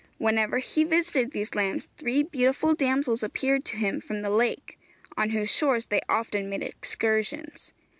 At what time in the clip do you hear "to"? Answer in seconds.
3.63-3.77